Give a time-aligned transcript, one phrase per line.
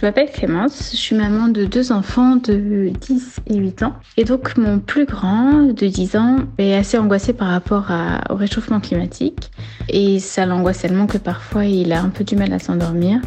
[0.00, 3.94] je m'appelle Clémence, je suis maman de deux enfants de 10 et 8 ans.
[4.16, 7.92] Et donc mon plus grand de 10 ans est assez angoissé par rapport
[8.30, 9.50] au réchauffement climatique.
[9.90, 13.20] Et ça l'angoisse tellement que parfois il a un peu du mal à s'endormir.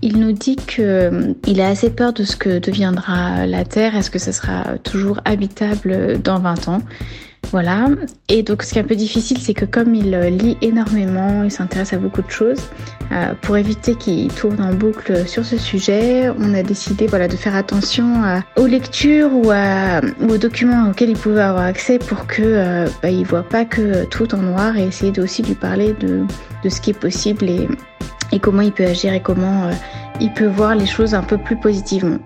[0.00, 3.96] Il nous dit qu'il euh, a assez peur de ce que deviendra la Terre.
[3.96, 6.82] Est-ce que ce sera toujours habitable dans 20 ans?
[7.50, 7.88] Voilà.
[8.28, 11.42] Et donc, ce qui est un peu difficile, c'est que comme il euh, lit énormément,
[11.44, 12.60] il s'intéresse à beaucoup de choses,
[13.12, 17.36] euh, pour éviter qu'il tourne en boucle sur ce sujet, on a décidé voilà, de
[17.36, 18.22] faire attention
[18.56, 19.52] aux lectures ou,
[20.28, 24.04] aux documents auxquels il pouvait avoir accès pour que euh, bah, il voit pas que
[24.06, 26.26] tout en noir et essayer aussi de lui parler de,
[26.68, 29.70] ce qui est possible et, comment il peut agir et comment
[30.20, 32.18] il peut voir les choses un peu plus positivement.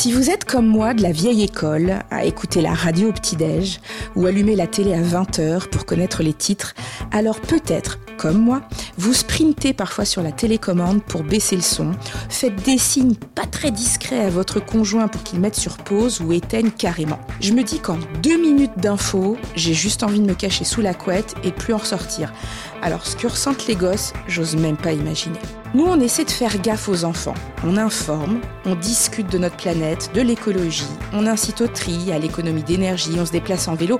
[0.00, 3.82] Si vous êtes comme moi de la vieille école, à écouter la radio au petit-déj
[4.16, 6.72] ou allumer la télé à 20h pour connaître les titres,
[7.12, 8.62] alors peut-être, comme moi,
[8.96, 11.92] vous sprintez parfois sur la télécommande pour baisser le son,
[12.30, 16.32] faites des signes pas très discrets à votre conjoint pour qu'il mette sur pause ou
[16.32, 17.20] éteigne carrément.
[17.42, 20.94] Je me dis qu'en deux minutes d'info, j'ai juste envie de me cacher sous la
[20.94, 22.32] couette et plus en ressortir.
[22.80, 25.40] Alors ce que ressentent les gosses, j'ose même pas imaginer.
[25.72, 27.34] Nous, on essaie de faire gaffe aux enfants.
[27.64, 30.82] On informe, on discute de notre planète, de l'écologie,
[31.12, 33.96] on incite au tri, à l'économie d'énergie, on se déplace en vélo.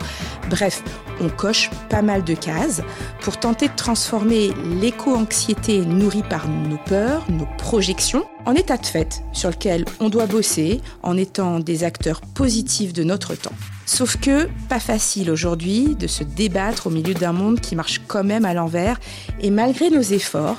[0.49, 0.83] Bref,
[1.21, 2.83] on coche pas mal de cases
[3.21, 9.23] pour tenter de transformer l'éco-anxiété nourrie par nos peurs, nos projections, en état de fait
[9.33, 13.55] sur lequel on doit bosser en étant des acteurs positifs de notre temps.
[13.93, 18.23] Sauf que, pas facile aujourd'hui de se débattre au milieu d'un monde qui marche quand
[18.23, 19.01] même à l'envers.
[19.41, 20.59] Et malgré nos efforts,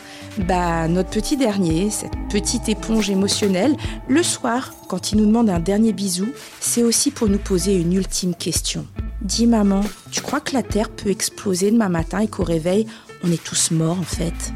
[0.49, 3.77] bah, notre petit dernier, cette petite éponge émotionnelle,
[4.09, 6.27] le soir, quand il nous demande un dernier bisou,
[6.59, 8.85] c'est aussi pour nous poser une ultime question.
[9.21, 9.79] Dis maman,
[10.11, 12.85] tu crois que la Terre peut exploser demain matin et qu'au réveil,
[13.23, 14.51] on est tous morts en fait?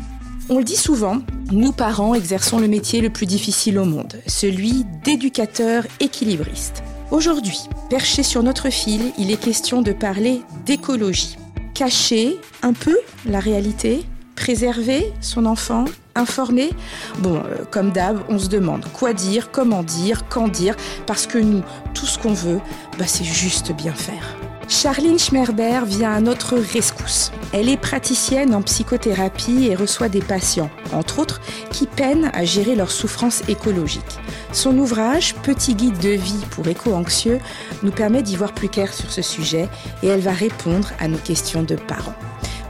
[0.50, 4.84] On le dit souvent, nous parents exerçons le métier le plus difficile au monde, celui
[5.06, 6.84] d'éducateur équilibriste.
[7.12, 11.38] Aujourd'hui, perché sur notre fil, il est question de parler d'écologie.
[11.74, 14.04] Cacher un peu la réalité,
[14.36, 16.72] préserver son enfant, informer
[17.20, 21.38] Bon, euh, comme d'hab, on se demande quoi dire, comment dire, quand dire, parce que
[21.38, 21.62] nous,
[21.94, 22.60] tout ce qu'on veut,
[22.98, 24.36] bah, c'est juste bien faire.
[24.68, 27.32] Charline Schmerber vient à notre rescousse.
[27.54, 31.40] Elle est praticienne en psychothérapie et reçoit des patients, entre autres,
[31.70, 34.20] qui peinent à gérer leur souffrance écologique.
[34.52, 37.40] Son ouvrage, Petit guide de vie pour éco-anxieux,
[37.84, 39.70] nous permet d'y voir plus clair sur ce sujet
[40.02, 42.16] et elle va répondre à nos questions de parents.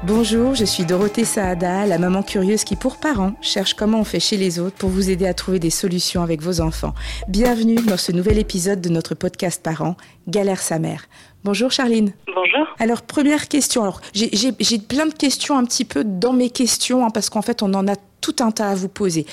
[0.08, 4.20] Bonjour, je suis Dorothée Saada, la maman curieuse qui, pour parents, cherche comment on fait
[4.20, 6.94] chez les autres pour vous aider à trouver des solutions avec vos enfants.
[7.28, 11.08] Bienvenue dans ce nouvel épisode de notre podcast Parents, Galère sa mère.
[11.44, 12.14] Bonjour Charline.
[12.28, 12.68] Bonjour.
[12.78, 13.82] Alors première question.
[13.82, 17.64] Alors j'ai plein de questions un petit peu dans mes questions hein, parce qu'en fait
[17.64, 19.26] on en a tout un tas à vous poser.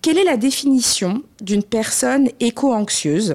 [0.00, 3.34] Quelle est la définition d'une personne éco-anxieuse?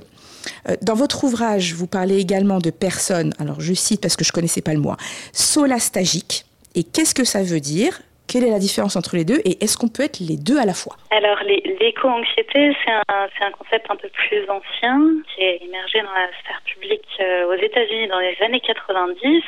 [0.70, 4.32] Euh, dans votre ouvrage, vous parlez également de personnes, alors je cite parce que je
[4.32, 4.98] connaissais pas le mot, hein,
[5.34, 6.46] solastagiques.
[6.80, 8.00] Et qu'est-ce que ça veut dire?
[8.26, 9.42] Quelle est la différence entre les deux?
[9.44, 10.96] Et est-ce qu'on peut être les deux à la fois?
[11.12, 14.96] Alors, l'éco-anxiété, c'est un, un, concept un peu plus ancien
[15.28, 19.44] qui est émergé dans la sphère publique euh, aux États-Unis dans les années 90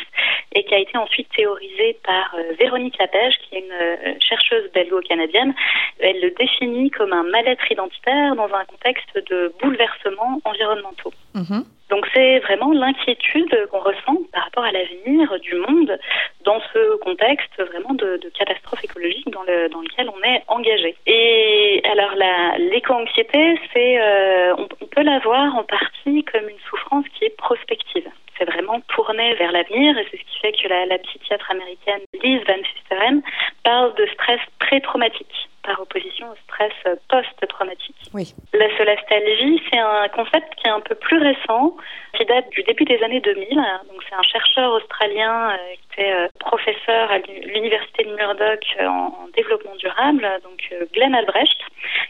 [0.56, 4.69] et qui a été ensuite théorisé par euh, Véronique Lapège, qui est une euh, chercheuse
[4.74, 5.53] belgo-canadienne.
[6.00, 11.13] Elle le définit comme un mal-être identitaire dans un contexte de bouleversements environnementaux.
[11.36, 11.63] Mm-hmm.
[11.91, 16.00] Donc c'est vraiment l'inquiétude qu'on ressent par rapport à l'avenir du monde
[16.46, 20.96] dans ce contexte vraiment de, catastrophe écologique dans, le, dans lequel on est engagé.
[21.06, 22.16] Et alors
[22.57, 28.07] l'éco-anxiété, euh, on, peut la voir en partie comme une souffrance qui est prospective.
[28.38, 32.01] C'est vraiment tourné vers l'avenir et c'est ce qui fait que la, la psychiatre américaine
[32.24, 33.22] Liz Van Fisteren
[33.63, 36.73] parle de stress pré-traumatique par opposition au stress
[37.09, 37.95] post-traumatique.
[38.13, 38.33] Oui.
[38.53, 41.75] La solastalgie, c'est un concept qui est un peu plus récent,
[42.17, 43.47] qui date du début des années 2000.
[43.89, 48.88] Donc c'est un chercheur australien euh, qui était euh, professeur à l'université de Murdoch euh,
[48.88, 50.62] en, développement durable, donc
[50.94, 51.57] Glenn Albrecht,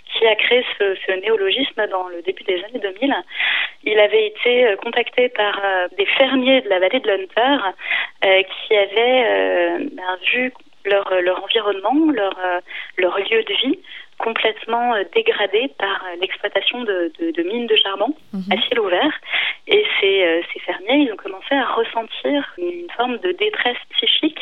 [0.05, 3.13] qui a créé ce, néologisme dans le début des années 2000.
[3.83, 5.61] Il avait été contacté par
[5.97, 7.57] des fermiers de la vallée de l'Hunter
[8.21, 10.51] qui avaient ben, vu
[10.85, 12.59] leur, euh, leur environnement, leur, euh,
[12.97, 13.79] leur lieu de vie
[14.17, 18.43] complètement euh, dégradé par l'exploitation de, de, mines de charbon mhm.
[18.51, 19.13] à ciel ouvert.
[19.67, 24.41] Et ces, ces fermiers, ils ont commencé à ressentir une forme de détresse psychique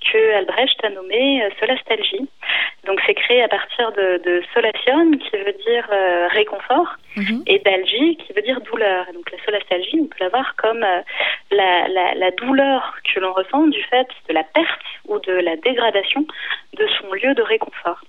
[0.00, 2.28] que Albrecht a nommée solastalgie.
[2.86, 5.88] Donc c'est créé à partir de, de solation qui veut dire
[6.30, 7.42] réconfort mhm.
[7.46, 9.06] et d'algie qui veut dire douleur.
[9.08, 13.32] Et donc la solastalgie, on peut la voir comme la, la, la, douleur que l'on
[13.32, 16.26] ressent du fait de la perte ou de la dégradation
[16.74, 18.00] de son lieu de réconfort.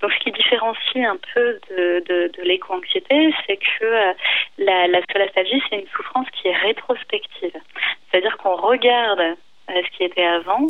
[0.00, 4.14] Donc ce qui différencie un peu de, de, de l'éco-anxiété, c'est que
[4.58, 7.52] la, la solastalgie, c'est une souffrance qui est rétrospective.
[8.10, 9.34] C'est-à-dire qu'on regarde euh,
[9.68, 10.66] ce qui était avant,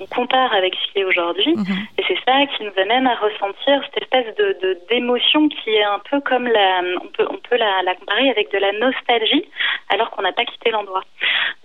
[0.00, 1.86] on compare avec ce qui est aujourd'hui, mhm.
[1.98, 6.00] et c'est ça qui nous amène à ressentir cette espèce de d'émotion qui est un
[6.10, 9.44] peu comme la, on peut on peut la, la comparer avec de la nostalgie,
[9.88, 11.04] alors qu'on n'a pas quitté l'endroit.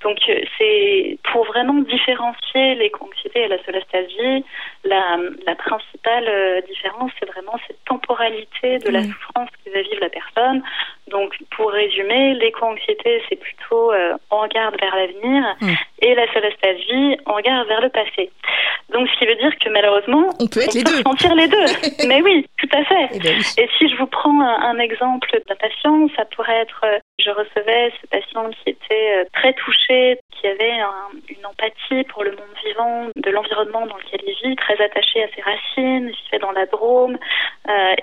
[0.03, 4.45] Donc euh, c'est pour vraiment différencier l'éco-anxiété et la solastalgie,
[4.83, 10.01] la, la principale euh, différence, c'est vraiment cette temporalité de la souffrance que va vivre
[10.01, 10.63] la personne.
[11.09, 15.55] Donc pour résumer, l'éco-anxiété, c'est plutôt euh, on regarde vers l'avenir,
[16.01, 18.31] et la solastalgie, on regarde vers le passé.
[18.91, 21.01] Donc, ce qui veut dire que malheureusement, on peut, être les deux.
[21.03, 21.65] sentir les deux.
[22.07, 23.09] Mais oui, tout à fait.
[23.13, 26.97] Eh ben et, si je vous prends un, exemple d'un patient, ça pourrait être, euh,
[27.19, 30.79] je recevais ce patient qui était euh, très touché, qui avait
[31.27, 35.27] une empathie pour le monde vivant, de l'environnement dans lequel il vit, très attaché à
[35.35, 37.17] ses racines, il fait dans la Drôme,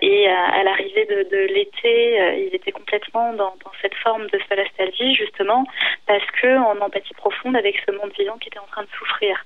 [0.03, 5.65] et à, l'arrivée de, de l'été, il était complètement dans, cette forme de solastalgie, justement,
[6.07, 9.45] parce que en empathie profonde avec ce monde vivant qui était en train de souffrir.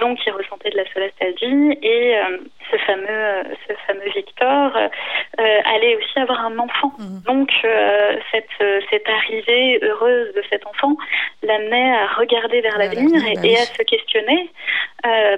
[0.00, 2.38] Donc, il ressentait de la solastalgie et euh,
[2.70, 6.92] ce fameux, ce fameux Victor euh, allait aussi avoir un enfant.
[6.98, 7.22] Mhm.
[7.26, 10.96] Donc, euh, cette, cette arrivée heureuse de cet enfant
[11.42, 14.50] l'amenait à regarder vers l'avenir et, bah et, à se questionner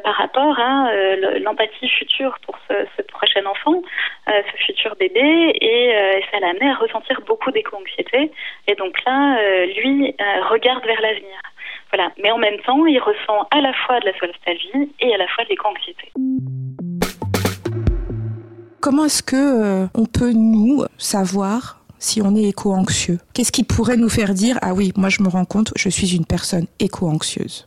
[0.02, 0.90] par rapport à
[1.40, 3.82] l'empathie future pour ce, ce prochain enfant,
[4.26, 8.30] ce futur bébé, et, ça l'amenait à ressentir beaucoup d'éco-anxiété.
[8.66, 9.38] Et donc là,
[9.76, 10.14] lui
[10.48, 11.40] regarde vers l'avenir.
[11.92, 12.12] Voilà.
[12.22, 15.26] Mais en même temps, il ressent à la fois de la nostalgie et à la
[15.28, 16.12] fois de l'éco-anxiété.
[18.80, 23.18] Comment est-ce que euh, on peut nous savoir si on est éco-anxieux?
[23.34, 26.16] Qu'est-ce qui pourrait nous faire dire ah oui, moi je me rends compte, je suis
[26.16, 27.66] une personne éco-anxieuse?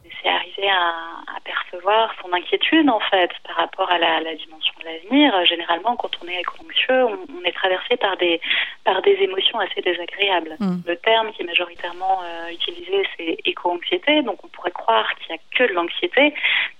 [1.43, 5.45] Percevoir son inquiétude en fait par rapport à la, dimension de l'avenir.
[5.45, 8.41] Généralement, quand on est éco-anxieux, on, est traversé par des
[8.83, 10.55] par des émotions assez désagréables.
[10.59, 10.77] Mm.
[10.87, 14.21] Le terme qui est majoritairement euh, utilisé, c'est éco-anxiété.
[14.23, 16.33] Donc, on pourrait croire qu'il n'y a que de l'anxiété,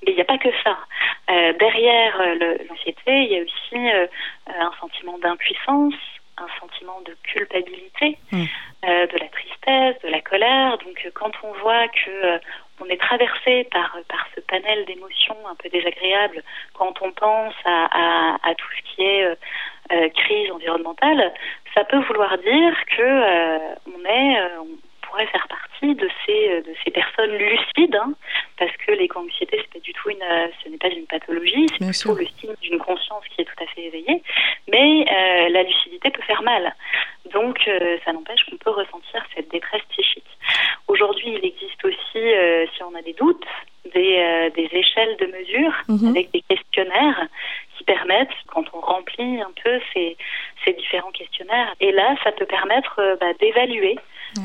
[0.06, 0.77] mais il n'y a pas que ça.
[1.30, 4.10] Euh, derrière euh, l'anxiété, il y a aussi
[4.48, 5.95] un sentiment d'impuissance,
[6.38, 8.45] un sentiment de culpabilité, mm.
[8.83, 10.77] de la tristesse, de la colère.
[10.80, 12.39] Donc, quand on voit que
[12.83, 16.44] on est traversé par, par ce panel d'émotions un peu désagréables
[16.74, 19.38] quand on pense à, à, tout ce qui est
[19.91, 21.33] euh, crise environnementale,
[21.75, 26.62] ça peut vouloir dire que euh, on est, euh, on pourrait faire partie de ces
[26.62, 28.13] de ces personnes lucides, hein,
[28.57, 30.24] parce que l'éco-anxiété c'est pas du tout une,
[30.63, 33.68] ce n'est pas une pathologie, c'est plutôt le signe d'une conscience qui est tout à
[33.68, 34.24] fait éveillée,
[34.71, 35.06] mais
[35.50, 36.74] la lucidité peut faire mal.
[37.31, 37.59] Donc
[38.06, 40.38] ça n'empêche qu'on peut ressentir cette détresse psychique.
[40.88, 42.24] Aujourd'hui, il existe aussi,
[42.74, 43.45] si on a des doutes,
[43.94, 46.10] des, des échelles de mesure mhm.
[46.10, 47.27] avec des questionnaires
[47.77, 50.18] qui permettent, quand on remplit un peu ces,
[50.63, 53.98] ces différents questionnaires, et là, ça peut permettre euh, bah, d'évaluer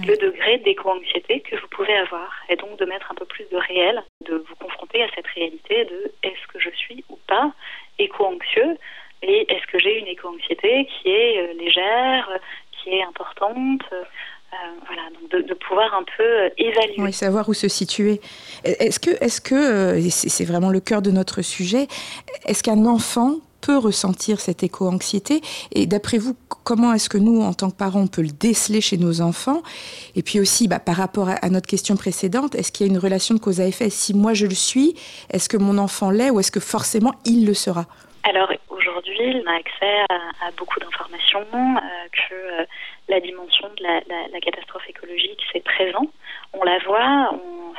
[0.07, 3.57] le degré d'éco-anxiété que vous pouvez avoir, et donc de mettre un peu plus de
[3.57, 7.53] réel, de vous confronter à cette réalité de est-ce que je suis ou pas
[7.99, 8.77] éco-anxieux,
[9.23, 12.29] et est-ce que j'ai une éco-anxiété qui est euh, légère,
[12.73, 14.05] qui est importante, euh,
[14.87, 16.95] voilà, donc de, pouvoir un peu euh, évaluer.
[16.99, 18.21] Oui, savoir où se situer.
[18.65, 21.87] Est-ce que, est-ce que, euh, c'est vraiment le cœur de notre sujet,
[22.47, 25.41] est-ce qu'un enfant peut ressentir cette éco-anxiété?
[25.73, 28.81] Et d'après vous, comment est-ce que nous, en tant que parents, on peut le déceler
[28.81, 29.63] chez nos enfants?
[30.15, 32.99] Et puis aussi, bah, par rapport à, notre question précédente, est-ce qu'il y a une
[32.99, 33.91] relation de cause à effet?
[33.91, 34.95] Si moi je le suis,
[35.31, 37.87] est-ce que mon enfant l'est ou est-ce que forcément il le sera?
[38.25, 41.47] Alors aujourd'hui, on a accès à, beaucoup d'informations,
[42.13, 42.67] que
[43.09, 46.07] la dimension de la, catastrophe écologique, c'est présent.
[46.53, 47.73] On la voit, on,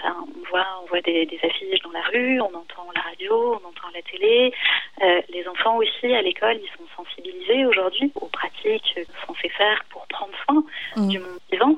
[0.49, 4.01] voit, on voit des, affiches dans la rue, on entend la radio, on entend la
[4.01, 4.53] télé.
[5.01, 10.07] Euh, les enfants aussi à l'école, ils sont sensibilisés aujourd'hui aux pratiques censées faire pour
[10.07, 10.63] prendre soin
[10.95, 11.07] mmh.
[11.09, 11.75] du monde vivant.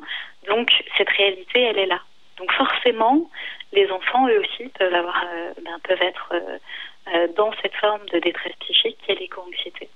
[0.47, 2.01] Donc cette réalité, elle est là.
[2.37, 3.29] Donc forcément,
[3.73, 6.57] les enfants, eux aussi, peuvent avoir, euh, ben, peuvent être euh,
[7.35, 9.89] dans cette forme de détresse psychique qui est l'éco-anxiété.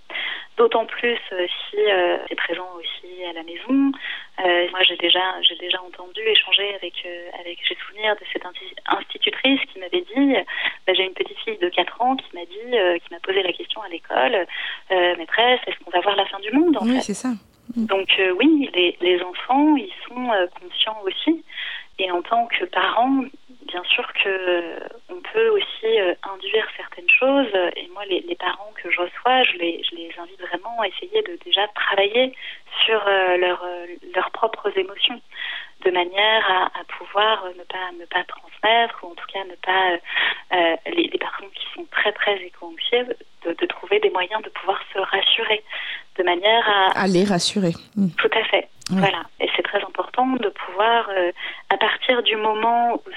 [0.57, 3.91] D'autant plus euh, si euh, c'est présent aussi à la maison.
[4.71, 6.93] moi, j'ai déjà, j'ai déjà entendu échanger avec,
[7.39, 8.43] avec j'ai souvenir de cette
[8.87, 10.33] institutrice qui m'avait dit,
[10.87, 13.51] bah, j'ai une petite fille de 4 ans qui m'a dit, qui m'a posé la
[13.51, 14.47] question à l'école,
[14.89, 17.29] maîtresse, est-ce qu'on va voir la fin du monde en Oui, c'est ça.
[17.75, 17.85] Mm.
[17.85, 20.29] Donc oui, les, les enfants, ils sont
[20.61, 21.43] conscients aussi.
[21.99, 23.23] Et en tant que parents,
[23.65, 24.79] bien sûr que
[25.09, 27.53] on peut aussi induire certaines choses.
[27.75, 31.21] Et moi, les, parents que je reçois, je les, je les invite vraiment à essayer
[31.23, 32.35] de déjà travailler
[32.85, 33.65] sur leur,
[34.13, 35.19] leurs propres émotions
[35.85, 39.97] de manière à, pouvoir ne pas ne pas transmettre ou en tout cas ne pas
[40.55, 44.99] euh, les, personnes qui sont très très éco-anxieuses de, trouver des moyens de pouvoir se
[44.99, 45.63] rassurer
[46.17, 47.73] de manière à à les rassurer.
[47.95, 48.09] Mm.
[48.17, 48.67] Tout à fait.
[48.91, 49.23] Voilà.
[49.39, 51.31] Et c'est très important de pouvoir, euh,
[51.69, 53.11] à partir du moment où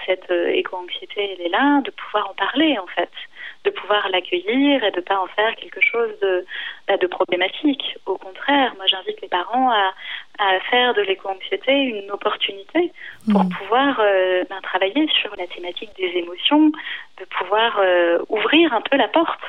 [0.78, 3.10] éco-anxiété elle est là, de pouvoir en parler en fait
[3.64, 6.46] de pouvoir l'accueillir et de ne pas en faire quelque chose de,
[6.86, 7.96] bah, de problématique.
[8.06, 9.94] Au contraire, moi j'invite les parents à,
[10.38, 12.92] à faire de l'éco-anxiété une opportunité
[13.30, 13.48] pour mmh.
[13.50, 16.70] pouvoir euh, ben, travailler sur la thématique des émotions,
[17.18, 19.40] de pouvoir euh, ouvrir un peu la porte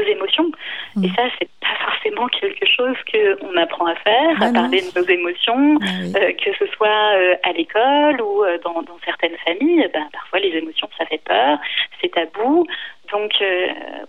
[0.00, 0.50] aux émotions.
[0.96, 1.14] Et mmh.
[1.16, 5.06] ça, c'est pas forcément quelque chose qu'on apprend à faire, à ah parler de nos
[5.06, 9.88] émotions, ah euh, que ce soit à l'école ou dans, dans, certaines familles.
[9.92, 11.58] Ben, parfois, les émotions, ça fait peur,
[12.00, 12.66] c'est tabou.
[13.12, 13.66] Donc, euh,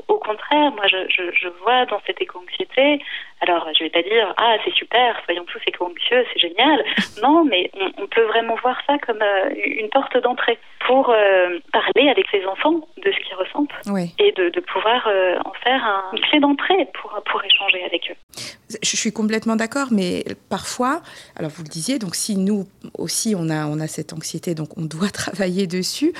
[0.07, 3.01] au contraire, moi, je, je, je, vois dans cette éco-anxiété,
[3.41, 6.83] alors je vais pas dire, ah, c'est super, soyons tous éco-anxieux, c'est génial.
[7.21, 11.59] Non, mais on, on, peut vraiment voir ça comme euh, une porte d'entrée pour euh,
[11.71, 13.69] parler avec les enfants de ce qu'ils ressentent
[14.17, 15.07] et de, de pouvoir
[15.45, 18.39] en faire un, une clé d'entrée pour, pour échanger avec eux.
[18.81, 21.01] Je suis complètement d'accord, mais parfois,
[21.35, 22.65] alors vous le disiez, donc si nous
[22.97, 26.13] aussi on a, on a cette anxiété, donc on doit travailler dessus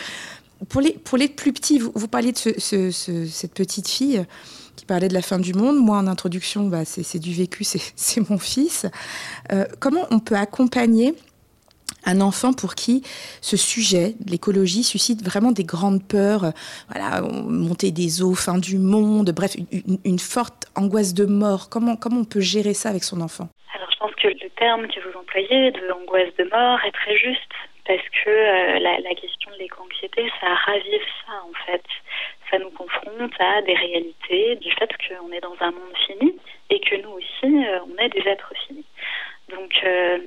[0.69, 4.25] pour les, plus petits, vous, parliez de ce, cette petite fille
[4.75, 5.77] qui parlait de la fin du monde.
[5.77, 8.85] Moi, en introduction, bah, c'est du vécu, c'est mon fils.
[9.51, 11.13] Euh, comment on peut accompagner
[12.05, 13.03] un enfant pour qui
[13.41, 16.51] ce sujet, l'écologie, suscite vraiment des grandes peurs,
[16.89, 21.69] voilà, monter des eaux, fin du monde, bref, une, une, forte angoisse de mort.
[21.69, 23.49] Comment, comment on peut gérer ça avec son enfant?
[23.75, 27.17] Alors, je pense que le terme que vous employez de angoisse de mort est très
[27.17, 27.51] juste
[27.85, 31.83] parce que euh, la, question de l'éco-anxiété, ça ravive ça en fait.
[32.49, 36.37] Ça nous confronte à des réalités du fait qu'on est dans un monde fini
[36.69, 38.85] et que nous aussi, euh, on est des êtres finis.
[39.49, 40.19] Donc, euh,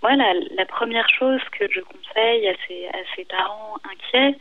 [0.00, 4.36] voilà, la première chose que je conseille à ces, parents inquiets,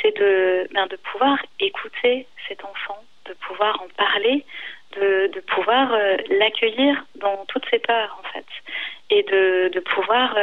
[0.00, 4.44] c'est de, ben, de pouvoir écouter cet enfant, de pouvoir en parler,
[4.96, 5.96] de, pouvoir
[6.30, 8.46] l'accueillir dans toutes ses peurs en fait,
[9.10, 10.36] et de pouvoir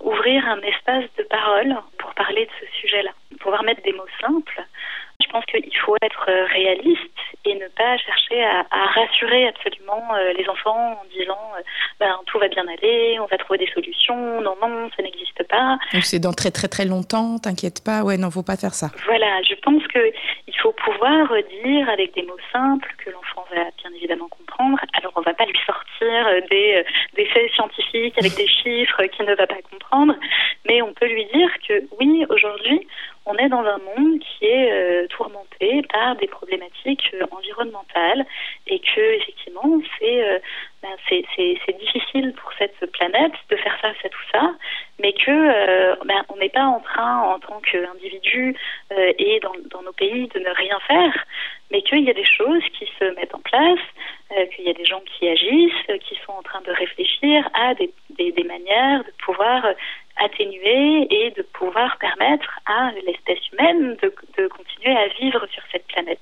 [0.00, 3.10] ouvrir un espace de parole pour parler de ce sujet-là,
[3.40, 4.62] pouvoir mettre des mots simples.
[5.22, 10.48] Je pense qu'il faut être réaliste et ne pas chercher à, rassurer absolument euh, les
[10.48, 11.62] enfants en disant euh,
[11.98, 15.78] ben, tout va bien aller, on va trouver des solutions, non, non, ça n'existe pas.
[15.92, 18.90] Donc c'est dans très très très longtemps, t'inquiète pas, ouais, non, faut pas faire ça.
[19.06, 21.28] Voilà, je pense qu'il faut pouvoir
[21.64, 24.78] dire avec des mots simples que l'enfant va bien évidemment comprendre.
[24.94, 26.84] Alors on va pas lui sortir des,
[27.16, 30.14] des faits scientifiques avec des chiffres qu'il ne va pas comprendre,
[30.68, 32.86] mais on peut lui dire que oui, aujourd'hui,
[33.26, 38.26] on est dans un monde qui est euh, tourmenté par des problématiques euh, environnementales
[38.66, 40.38] et que effectivement c'est euh,
[40.82, 44.52] ben, c'est difficile pour cette planète de faire face à tout ça,
[45.00, 48.56] mais que ben, on n'est pas en train en tant qu'individu
[48.90, 51.24] et dans, nos pays de ne rien faire,
[51.70, 53.78] mais qu'il y a des choses qui se mettent en place,
[54.56, 58.44] qu'il y a des gens qui agissent, qui sont en train de réfléchir à des
[58.44, 59.64] manières de pouvoir
[60.16, 65.86] atténuer et de pouvoir permettre à l'espèce humaine de, de, continuer à vivre sur cette
[65.86, 66.20] planète.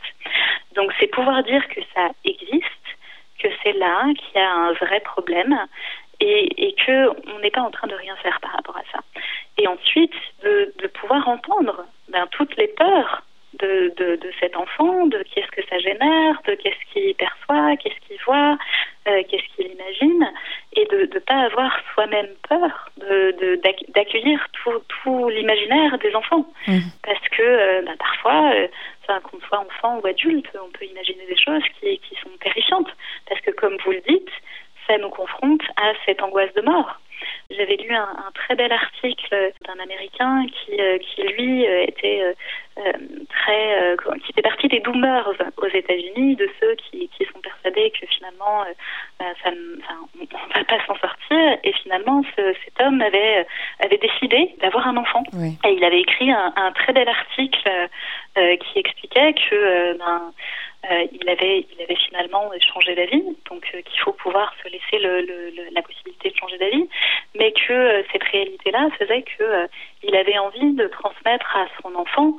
[0.75, 2.64] Donc c'est pouvoir dire que ça existe,
[3.38, 5.59] que c'est là, qu'il y a un vrai problème
[6.20, 9.00] et, et qu'on n'est pas en train de rien faire par rapport à ça.
[9.59, 13.23] Et ensuite de, de pouvoir entendre ben, toutes les peurs
[13.59, 18.06] de, de, de, cet enfant, de qu'est-ce que ça génère, de qu'est-ce qu'il perçoit, qu'est-ce
[18.06, 18.56] qu'il voit,
[19.09, 20.30] euh, qu'est-ce qu'il imagine,
[20.80, 22.90] et de ne pas avoir soi-même peur
[23.94, 26.46] d'accueillir tout, tout l'imaginaire des enfants.
[26.66, 26.78] Mmh.
[27.04, 28.68] Parce que euh, bah, parfois, euh,
[29.25, 32.90] qu'on soit enfant ou adulte, on peut imaginer des choses qui, qui sont terrifiantes.
[33.28, 34.30] Parce que comme vous le dites,
[34.87, 37.00] ça nous confronte à cette angoisse de mort.
[37.50, 42.23] J'avais lu un, un, très bel article d'un Américain qui, euh, qui lui euh, était
[42.78, 42.92] euh,
[43.28, 48.07] très, qui fait partie des doomers aux États-Unis, de ceux qui, qui sont persuadés que
[48.07, 48.64] finalement
[49.19, 51.59] bah, ça, enfin, on ne va pas s'en sortir.
[51.64, 53.47] Et finalement, ce, cet homme avait
[53.80, 55.25] avait décidé d'avoir un enfant.
[55.35, 55.59] Oui.
[55.66, 57.88] Et il avait écrit un, un très bel article
[58.37, 60.33] qui expliquait que ben,
[60.90, 64.99] euh, il, avait, il avait finalement changé d'avis, donc euh, qu'il faut pouvoir se laisser
[64.99, 66.88] le, le, la possibilité de changer d'avis,
[67.38, 69.68] mais que euh, cette réalité-là faisait que
[70.02, 72.34] il avait envie de transmettre à son enfant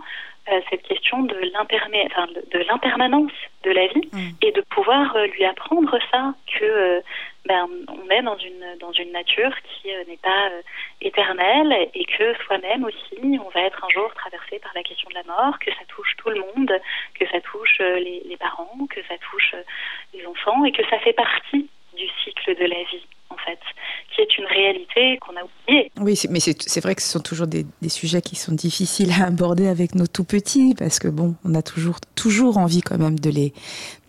[0.69, 3.31] cette question de l'impermanence
[3.63, 4.29] de la vie mmh.
[4.41, 7.03] et de pouvoir lui apprendre ça, que
[7.45, 10.49] ben, on est dans une, dans une nature qui n'est pas
[10.99, 15.15] éternelle et que soi-même aussi, on va être un jour traversé par la question de
[15.15, 16.73] la mort, que ça touche tout le monde,
[17.13, 19.55] que ça touche les, les parents, que ça touche
[20.13, 23.05] les enfants et que ça fait partie du cycle de la vie
[24.21, 25.91] en fait, qui est une réalité qu'on a oubliée.
[25.99, 29.67] Oui, mais c'est vrai que ce sont toujours des, sujets qui sont difficiles à aborder
[29.67, 33.29] avec nos tout petits, parce que bon, on a toujours, toujours envie quand même de
[33.29, 33.53] les,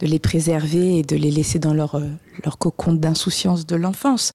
[0.00, 2.08] de les préserver et de les laisser dans leur, euh,
[2.44, 4.32] leur cocon d'insouciance de l'enfance.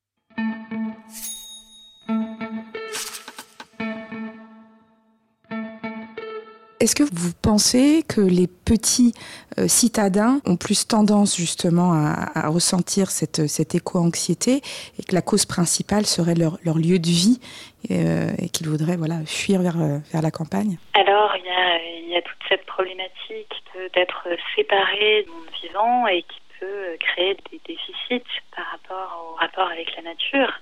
[6.79, 9.11] Est-ce que vous pensez que les petits
[9.57, 14.61] euh, citadins ont plus tendance justement à, ressentir cette, cette éco-anxiété
[14.99, 17.41] et que la cause principale serait leur, leur lieu de vie
[17.89, 20.77] euh, et qu'ils voudraient voilà, fuir vers, euh, vers la campagne?
[20.93, 23.53] Alors, il y a, toute cette problématique
[23.95, 29.67] d'être séparé du monde vivant et qui peut créer des déficits par rapport au rapport
[29.67, 30.53] avec la nature.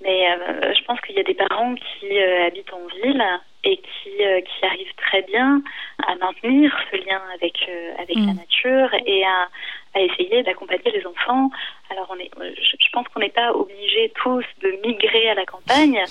[0.00, 0.26] Mais
[0.74, 3.24] je pense qu'il y a des parents qui habitent en ville
[3.68, 5.60] et qui, euh, qui arrivent très bien
[6.06, 7.56] à maintenir ce lien avec,
[7.98, 8.36] avec la mm.
[8.36, 9.48] nature et à,
[9.94, 11.50] à essayer d'accompagner les enfants.
[11.90, 16.02] Alors, on est, je, pense qu'on n'est pas obligés tous de migrer à la campagne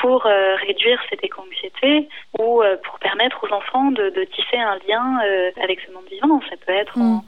[0.00, 5.20] pour réduire cette éco-anxiété ou pour permettre aux enfants de, de tisser un lien
[5.62, 6.40] avec ce monde vivant.
[6.50, 7.22] Ça peut être en mm.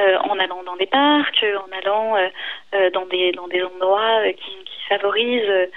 [0.00, 2.28] Euh, en allant dans des parcs, en allant euh,
[2.74, 5.68] euh, dans des dans des endroits qui, qui favorisent,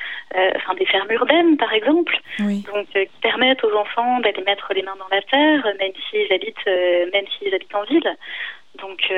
[0.55, 4.95] enfin des fermes urbaines par exemple, donc qui permettent aux enfants d'aller mettre les mains
[4.97, 6.65] dans la terre, même s'ils habitent
[7.13, 8.17] même s'ils habitent en ville.
[8.79, 9.13] Donc,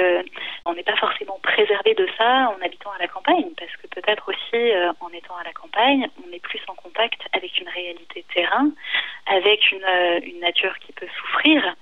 [0.65, 4.27] on n'est pas forcément préservé de ça en habitant à la campagne, parce que peut-être
[4.27, 8.69] aussi, en étant à la campagne, on est plus en contact avec une réalité terrain,
[9.27, 9.88] avec une,
[10.24, 11.74] une nature qui peut souffrir,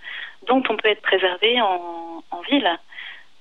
[0.45, 2.69] dont on peut être préservé en, en ville.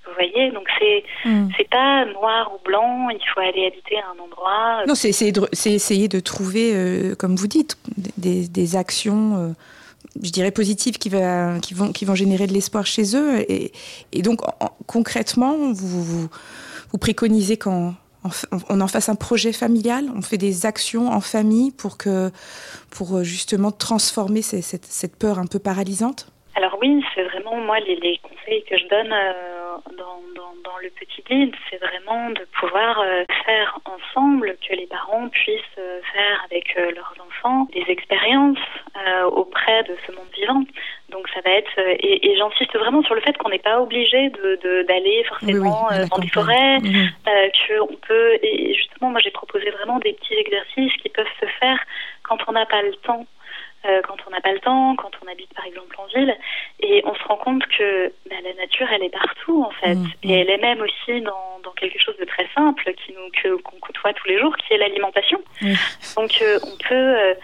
[0.06, 1.48] Vous voyez, donc c'est hmm.
[1.56, 3.08] c'est pas noir ou blanc.
[3.10, 4.84] Il faut aller habiter à un endroit.
[4.86, 7.78] Non, c'est essayer de c'est essayer de trouver, euh, comme vous dites,
[8.16, 9.36] des, des actions.
[9.36, 9.48] Euh,
[10.22, 13.50] je dirais positives qui, va, qui, vont, qui vont générer de l'espoir chez eux.
[13.50, 13.72] Et,
[14.12, 14.40] et donc,
[14.86, 16.28] concrètement, vous, vous,
[16.90, 17.94] vous préconisez qu'on
[18.68, 22.30] on en fasse un projet familial, on fait des actions en famille pour, que,
[22.90, 26.31] pour euh, justement transformer cette, cette peur un peu paralysante?
[26.54, 30.78] Alors oui, c'est vraiment moi les, les, conseils que je donne euh, dans, dans, dans,
[30.82, 36.00] le petit guide, c'est vraiment de pouvoir euh, faire ensemble que les parents puissent euh,
[36.12, 38.58] faire avec leurs enfants des expériences
[39.32, 40.62] auprès de ce monde vivant.
[41.10, 44.30] Donc ça va être et, et j'insiste vraiment sur le fait qu'on n'est pas obligé
[44.30, 46.78] de d'aller forcément dans des forêts,
[47.78, 51.78] qu'on peut et justement moi j'ai proposé vraiment des petits exercices qui peuvent se faire
[52.22, 53.26] quand on n'a pas le temps.
[53.84, 56.36] Euh, quand on n'a pas le temps, quand on habite par exemple en ville.
[56.78, 59.96] Et on se rend compte que bah, la nature, elle est partout en fait.
[59.96, 60.38] Mm, et mm.
[60.38, 64.12] elle est même aussi dans, dans, quelque chose de très simple qui nous qu'on côtoie
[64.12, 65.40] tous les jours, qui est l'alimentation.
[66.16, 67.34] Donc euh, on peut euh,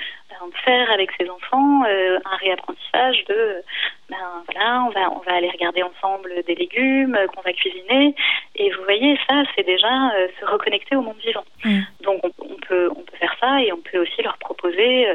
[0.64, 3.62] faire avec ses enfants euh, un réapprentissage de
[4.08, 8.14] ben voilà on va on va aller regarder ensemble des légumes euh, qu'on va cuisiner
[8.56, 11.80] et vous voyez ça c'est déjà euh, se reconnecter au monde vivant mm.
[12.02, 15.06] donc on, peut on peut faire ça et on peut aussi leur proposer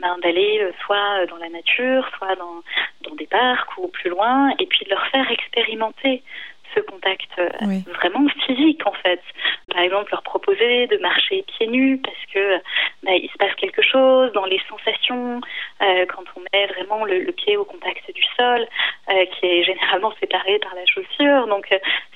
[0.00, 2.62] ben, d'aller soit dans la nature soit dans
[3.02, 6.22] dans des parcs ou plus loin et puis de leur faire expérimenter
[6.74, 7.48] ce contact euh,
[7.94, 9.20] vraiment physique en fait.
[9.72, 12.56] Par exemple, leur proposer de marcher pieds nus parce que
[13.02, 15.40] bah, il se passe quelque chose dans les sensations
[15.82, 18.66] euh, quand on met vraiment le, pied au contact du sol,
[19.10, 21.46] euh, qui est généralement séparé par la chaussure.
[21.46, 21.68] Donc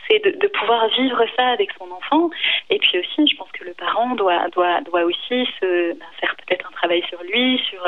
[0.08, 2.30] c'est de, de, pouvoir vivre ça avec son enfant.
[2.70, 6.34] Et puis aussi, je pense que le parent doit doit doit aussi se bah, faire
[6.36, 7.86] peut-être un travail sur lui, sur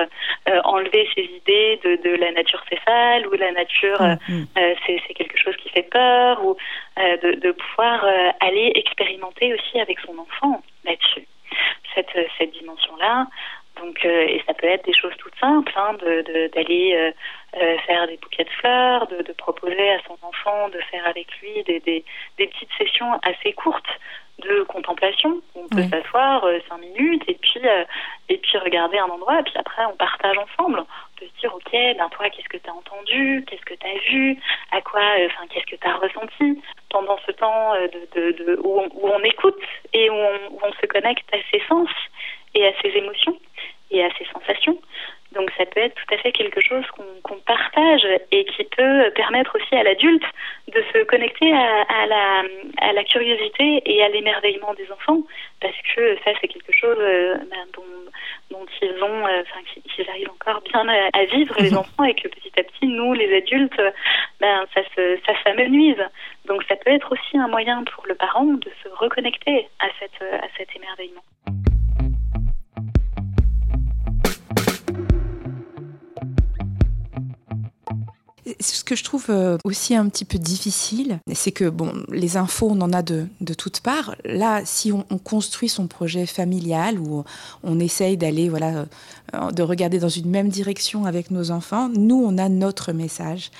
[0.64, 4.46] enlever ses idées de, de la nature céphale ou la nature mm, mm.
[4.86, 6.55] c'est quelque chose qui fait peur ou
[6.98, 11.26] euh, de, de, pouvoir euh, aller expérimenter aussi avec son enfant là-dessus,
[11.94, 13.26] cette, euh, cette dimension-là.
[13.76, 15.94] Donc, et ça peut être des choses toutes simples, hein,
[16.54, 17.12] d'aller
[17.54, 21.26] de, faire des bouquets de fleurs, de, de, proposer à son enfant de faire avec
[21.40, 22.04] lui des, des,
[22.38, 23.98] des petites sessions assez courtes
[24.40, 25.40] de contemplation.
[25.54, 27.60] On peut s'asseoir cinq minutes et puis
[28.28, 30.84] et puis regarder un endroit et puis après on partage ensemble.
[31.18, 33.44] Peut se dire ok ben toi qu'est-ce que tu as entendu?
[33.46, 34.38] Qu'est-ce que tu as vu?
[34.72, 38.44] À quoi euh, enfin qu'est-ce que tu as ressenti pendant ce temps euh, de, de,
[38.44, 39.58] de où, on, où, on, écoute
[39.94, 41.88] et où on, où on, se connecte à ses sens?
[42.56, 43.36] Et à ses émotions
[43.90, 44.78] et à ses sensations
[45.32, 46.84] Donc ça peut être tout à fait quelque chose
[47.22, 50.24] qu'on partage et qui peut permettre aussi à l'adulte
[50.72, 52.42] de se connecter à, la,
[52.80, 55.22] à la curiosité et à l'émerveillement des enfants,
[55.60, 57.82] parce que ça c'est quelque chose euh, ben, dont,
[58.50, 59.60] dont, ils ont, euh, enfin
[59.94, 61.78] qu'ils arrivent encore bien à, vivre les mhm.
[61.78, 63.80] enfants et que petit à petit nous les adultes,
[64.40, 66.02] ben ça se ça s'amenuise.
[66.46, 70.22] Donc ça peut être aussi un moyen pour le parent de se reconnecter à cette
[70.22, 71.22] à cet émerveillement.
[78.60, 82.68] Ce que je trouve euh, aussi un petit peu difficile, c'est que bon, les infos,
[82.70, 84.14] on en a de, de toutes parts.
[84.24, 87.24] Là, si on, construit son projet familial ou
[87.64, 88.86] on essaye d'aller, voilà,
[89.34, 93.50] euh, de regarder dans une même direction avec nos enfants, nous, on a notre message.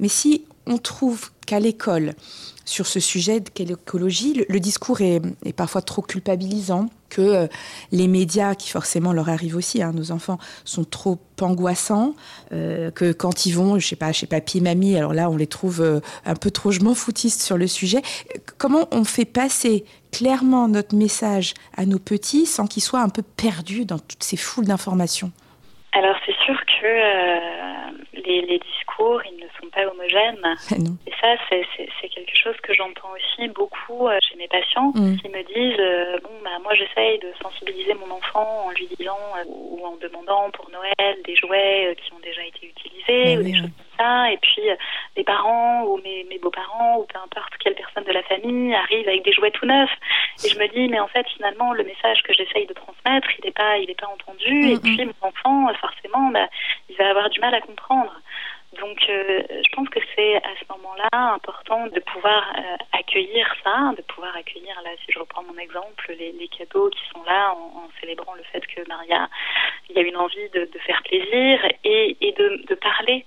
[0.00, 2.14] Mais si on trouve qu'à l'école,
[2.64, 5.20] sur ce sujet de l'écologie, le, discours est,
[5.54, 7.46] parfois trop culpabilisant, que euh,
[7.92, 12.14] les médias, qui forcément leur arrivent aussi, hein, nos enfants, sont trop angoissants,
[12.52, 15.46] euh, que quand ils vont, je sais pas, chez papy, mamie, alors là, on les
[15.46, 18.00] trouve euh, un peu trop je m'en foutiste sur le sujet.
[18.58, 23.22] Comment on fait passer clairement notre message à nos petits sans qu'ils soient un peu
[23.22, 25.30] perdus dans toutes ces foules d'informations?
[25.92, 26.74] Alors c'est sûr que
[28.24, 30.56] les, les, discours, ils ne sont pas homogènes.
[31.06, 35.16] Et ça, c'est quelque chose que j'entends aussi beaucoup euh, chez mes patients mm.
[35.16, 39.18] qui me disent euh, bon, bah, moi j'essaye de sensibiliser mon enfant en lui disant
[39.38, 43.54] euh, ou en demandant pour Noël des jouets qui ont déjà été utilisés ou des
[43.54, 44.30] choses ça.
[44.30, 44.62] Et puis
[45.16, 49.08] les parents ou mes, mes beaux-parents ou peu importe quelle personne de la famille arrive
[49.08, 49.90] avec des jouets tout neufs.
[50.44, 53.44] Et je me dis mais en fait finalement le message que j'essaye de transmettre, il
[53.44, 54.52] n'est pas, il est pas entendu.
[54.52, 56.48] Mm, et puis mon enfant forcément, bah,
[56.88, 58.12] il va avoir du mal à comprendre.
[58.80, 63.92] Donc, euh, je pense que c'est à ce moment-là important de pouvoir euh, accueillir ça,
[63.96, 67.52] de pouvoir accueillir, là, si je reprends mon exemple, les, les cadeaux qui sont là
[67.52, 69.28] en, célébrant le fait que Maria,
[69.88, 73.24] il y a une envie de, de faire plaisir et, et de, de, parler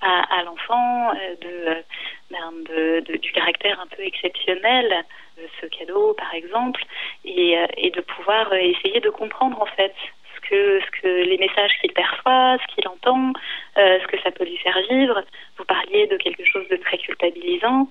[0.00, 1.74] à, l'enfant euh,
[2.30, 5.04] ben, de, du caractère un peu exceptionnel
[5.36, 6.84] de ce cadeau, par exemple,
[7.24, 9.94] et, et de pouvoir essayer de comprendre en fait
[10.48, 13.32] que, ce que les messages qu'il perçoit, ce qu'il entend,
[13.76, 15.22] euh, ce que ça peut lui faire vivre.
[15.56, 17.88] Vous parliez de quelque chose de très culpabilisant,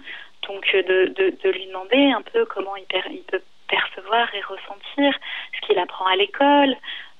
[0.48, 5.14] donc euh, de, de, lui demander un peu comment il, il peut percevoir et ressentir
[5.56, 6.76] ce qu'il apprend à l'école,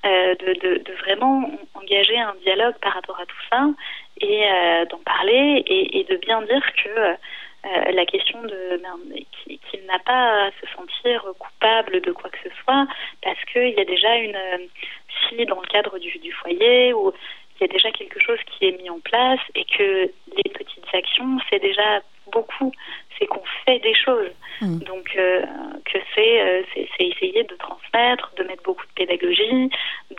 [0.06, 3.66] euh, de, de, vraiment engager un dialogue par rapport à tout ça
[4.20, 8.80] et euh, d'en parler et, et, de bien dire que euh, la question de
[9.44, 12.86] qu'il n'a pas à se sentir coupable de quoi que ce soit
[13.22, 14.38] parce qu'il y a déjà une
[15.28, 17.12] si dans le cadre du, du foyer ou
[17.60, 20.94] il y a déjà quelque chose qui est mis en place et que les petites
[20.94, 22.00] actions c'est déjà
[22.32, 22.72] beaucoup
[23.18, 24.78] c'est qu'on fait des choses mmh.
[24.80, 25.42] donc euh,
[25.84, 29.70] que c'est euh, c'est essayer de transmettre de mettre beaucoup de pédagogie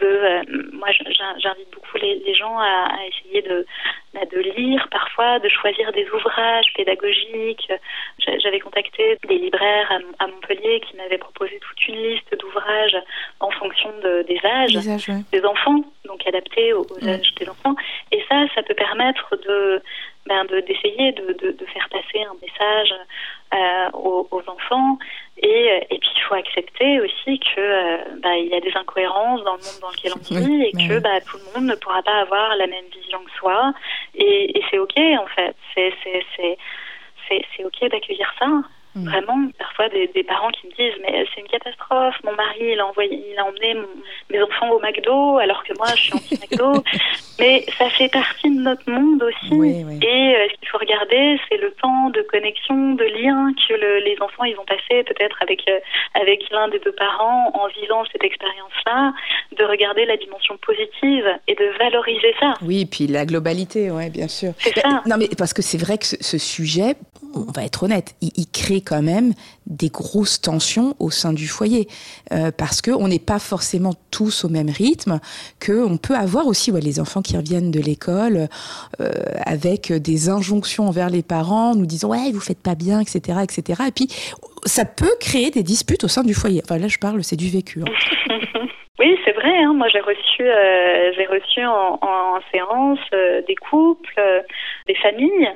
[0.01, 0.41] de euh,
[0.73, 3.65] moi j'invite beaucoup les, les gens à, à, essayer de
[4.13, 7.71] bah, de lire parfois de choisir des ouvrages pédagogiques
[8.41, 12.97] j'avais contacté des libraires à, Montpellier qui m'avaient proposé toute une liste d'ouvrages
[13.39, 15.23] en fonction de, des âges des, âges, ouais.
[15.31, 17.09] des enfants donc adaptés aux, aux mmh.
[17.09, 17.75] âges des enfants
[18.11, 19.81] et ça ça peut permettre de
[20.29, 22.93] ben d'essayer de, de, de, faire passer un message
[23.53, 24.99] euh, aux, aux, enfants
[25.49, 29.43] et, et puis il faut accepter aussi que euh, bah, il y a des incohérences
[29.43, 32.01] dans le monde dans lequel on vit et que bah, tout le monde ne pourra
[32.03, 33.73] pas avoir la même vision que soi.
[34.15, 35.55] Et, et c'est ok en fait.
[35.73, 36.23] C'est c'est
[37.27, 38.47] c'est c'est ok d'accueillir ça
[38.99, 39.09] Mm.
[39.09, 42.15] Vraiment, parfois des, des, parents qui me disent mais c'est une catastrophe.
[42.23, 43.87] Mon mari il a envoyé, il a emmené mon,
[44.29, 46.83] mes enfants au McDo alors que moi je suis anti McDo.
[47.39, 49.53] mais ça fait partie de notre monde aussi.
[49.53, 49.99] Oui, oui.
[50.01, 53.99] Et euh, ce qu'il faut regarder, c'est le temps de connexion, de lien que le,
[54.03, 55.79] les enfants ils ont passé peut-être avec euh,
[56.15, 59.13] avec l'un des deux parents en vivant cette expérience-là,
[59.57, 62.53] de regarder la dimension positive et de valoriser ça.
[62.61, 64.51] Oui, puis la globalité, ouais, bien sûr.
[64.57, 65.01] C'est ça.
[65.05, 66.95] Non, mais parce que c'est vrai que ce, ce sujet,
[67.33, 69.33] on va être honnête, il, crée quand même
[69.67, 71.87] des grosses tensions au sein du foyer
[72.31, 75.19] euh, parce que on n'est pas forcément tous au même rythme,
[75.59, 78.49] que on peut avoir aussi les enfants qui reviennent de l'école
[78.99, 79.11] euh,
[79.45, 83.83] avec des injonctions envers les parents, nous disant ouais vous faites pas bien, etc., etc.
[83.87, 84.09] Et puis
[84.65, 86.61] ça peut créer des disputes au sein du foyer.
[86.63, 87.81] Enfin là je parle, c'est du vécu.
[87.81, 88.35] Hein.
[88.99, 89.57] Oui, c'est vrai.
[89.63, 89.73] Hein.
[89.73, 94.41] Moi, j'ai reçu, euh, j'ai reçu en, en, en séance euh, des couples, euh,
[94.87, 95.49] des familles,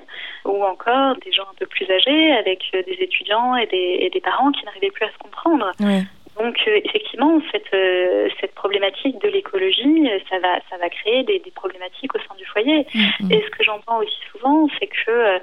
[0.45, 4.21] ou encore des gens un peu plus âgés, avec des étudiants et des, et des
[4.21, 5.71] parents qui n'arrivaient plus à se comprendre.
[5.81, 6.03] Ouais.
[6.39, 11.23] Donc euh, effectivement, cette, euh, cette problématique de l'écologie, euh, ça va, ça va créer
[11.23, 12.87] des, des, problématiques au sein du foyer.
[12.93, 13.33] Mm -hmm.
[13.33, 15.39] Et ce que j'entends aussi souvent, c'est que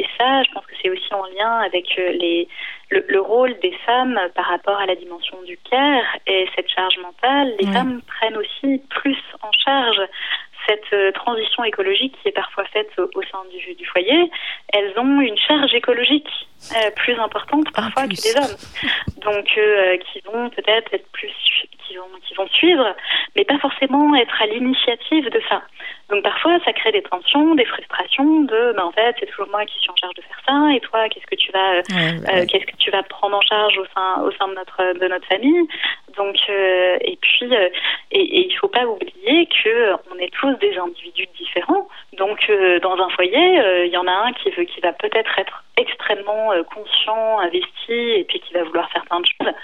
[0.00, 2.48] et ça, je pense que c'est aussi en lien avec les,
[2.90, 7.48] le, rôle des femmes par rapport à la dimension du care et cette charge mentale.
[7.60, 10.02] Les femmes prennent aussi plus en charge
[10.66, 14.30] cette euh, transition écologique qui est parfois faite au, sein du, du, foyer,
[14.72, 16.28] elles ont une charge écologique
[16.76, 18.56] euh, plus importante parfois que les hommes.
[19.18, 21.32] Donc, euh, qui vont peut-être être plus,
[21.86, 22.94] qui vont, qui vont suivre,
[23.36, 25.62] mais pas forcément être à l'initiative de ça.
[26.10, 29.64] Donc parfois, ça crée des tensions, des frustrations de, ben, en fait, c'est toujours moi
[29.64, 31.82] qui suis en charge de faire ça, et toi, qu'est-ce que tu vas,
[32.46, 35.26] qu'est-ce que tu vas prendre en charge au sein, au sein de notre, de notre
[35.26, 35.68] famille.
[36.16, 37.52] Donc, et puis,
[38.12, 41.88] et, et il faut pas oublier que on est tous des individus différents.
[42.16, 44.92] Donc, euh, dans un foyer, euh, il y en a un qui veut, qui va
[44.92, 49.54] peut-être être extrêmement euh, conscient, investi, et puis qui va vouloir faire plein de choses.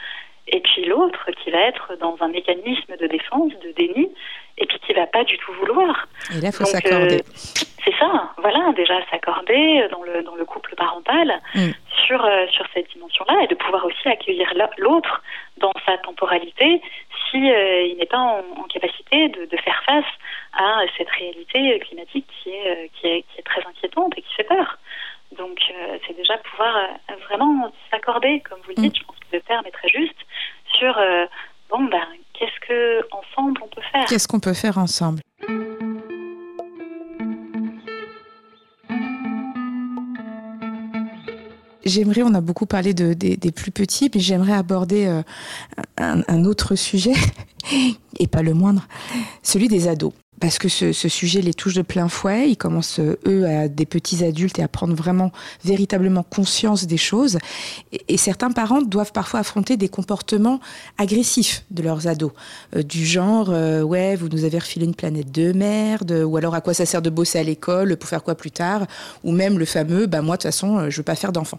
[0.49, 4.11] Et puis l'autre qui va être dans un mécanisme de défense, de déni,
[4.59, 6.09] et puis qui va pas du tout vouloir.
[6.33, 7.23] Et là, il faut s'accorder.
[7.35, 11.71] c'est ça, voilà, déjà s'accorder dans le, dans le couple parental mm.
[12.07, 15.23] sur, sur cette dimension-là, et de pouvoir aussi accueillir l'autre
[15.59, 16.83] dans sa temporalité
[17.31, 20.05] si il n'est pas en, en capacité de, de, faire face
[20.53, 24.35] à cette réalité climatique qui est, euh, qui est, qui est très inquiétante et qui
[24.35, 24.79] fait peur.
[25.37, 28.99] Donc euh, c'est déjà pouvoir euh, vraiment s'accorder, comme vous le dites, mm.
[29.01, 30.17] je pense que le terme est très juste,
[30.79, 30.99] sur
[31.69, 34.07] bon ben qu'est-ce que ensemble on peut faire?
[34.07, 35.21] Qu'est-ce qu'on peut faire ensemble?
[41.85, 45.07] J'aimerais, on a beaucoup parlé de, des, plus petits, mais j'aimerais aborder
[45.97, 47.15] un, un, autre sujet,
[48.19, 48.87] et pas le moindre,
[49.43, 52.49] celui des ados parce que ce, sujet les touche de plein fouet.
[52.49, 55.31] Ils commencent, eux, à des petits adultes et à prendre vraiment,
[55.65, 57.39] véritablement conscience des choses.
[58.09, 60.61] Et, certains parents doivent parfois affronter des comportements
[60.99, 62.33] agressifs de leurs ados,
[62.75, 66.55] euh, du genre, euh, ouais, vous nous avez refilé une planète de merde, ou alors
[66.55, 68.87] à quoi ça sert de bosser à l'école, pour faire quoi plus tard,
[69.25, 71.59] ou même le fameux, bah moi, de toute façon, euh, je veux pas faire d'enfant.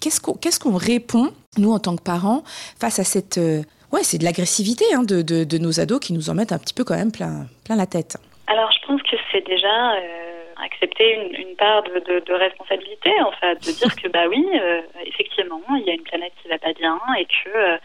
[0.00, 2.44] qu'est-ce qu'on répond, nous, en tant que parents,
[2.78, 3.40] face à cette
[3.92, 6.74] ouais, c'est de l'agressivité hein, de, de, nos ados qui nous en mettent un petit
[6.74, 8.16] peu quand même plein, plein la tête.
[8.46, 13.72] Alors, je pense que c'est déjà euh, accepter une, part de, responsabilité, en fait, de
[13.72, 16.98] dire que, bah oui, euh, effectivement, il y a une planète qui va pas bien
[17.18, 17.78] et que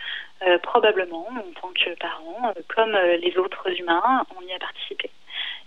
[0.47, 5.09] euh, probablement, en tant que parents, comme les autres humains, on y a participé.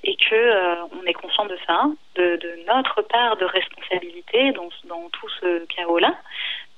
[0.05, 4.69] Et que on est conscient de ça, de, notre part de responsabilité dans
[5.11, 6.15] tout ce chaos-là,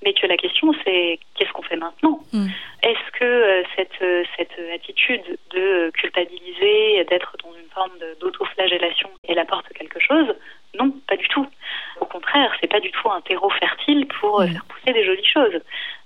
[0.02, 2.46] mais que la question c'est qu'est-ce qu'on fait maintenant mm.
[2.82, 9.40] Est-ce que euh, cette, euh, cette attitude de culpabiliser, d'être dans une forme d'autoflagellation, elle
[9.40, 10.32] apporte quelque chose
[10.78, 11.46] Non, pas du tout.
[12.00, 14.52] Au contraire, c'est pas du tout un terreau fertile pour euh, mm.
[14.52, 15.61] faire pousser des jolies choses.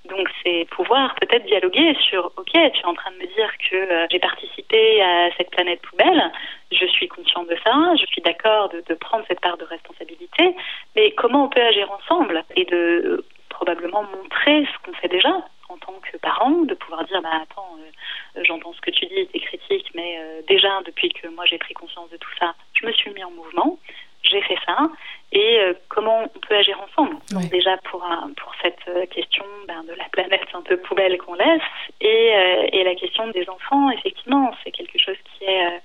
[0.08, 4.06] Donc c'est pouvoir peut-être dialoguer sur OK, tu es en train de me dire que
[4.10, 6.32] j'ai participé à cette planète poubelle,
[6.72, 10.56] je suis conscient de ça, je suis d'accord de, de prendre cette part de responsabilité,
[10.96, 13.24] mais comment on peut agir ensemble et de
[13.62, 15.32] probablement montrer ce qu'on fait déjà
[15.68, 19.26] en tant que parent, de pouvoir dire bah attends, euh, j'entends ce que tu dis,
[19.28, 22.84] tes critiques, mais euh, déjà depuis que moi j'ai pris conscience de tout ça, je
[22.84, 23.78] me suis mis en mouvement,
[24.24, 24.90] j'ai fait ça,
[25.30, 27.16] et euh, comment on peut agir ensemble?
[27.30, 28.04] Donc déjà pour
[28.36, 31.62] pour cette question ben, de la planète un peu poubelle qu'on laisse,
[32.00, 32.32] et,
[32.72, 35.80] et la question des enfants, effectivement, c'est quelque chose qui est